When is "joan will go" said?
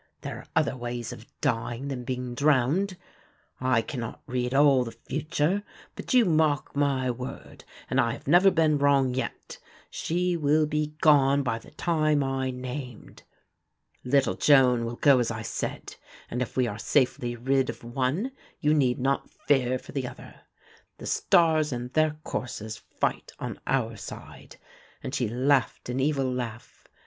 14.33-15.19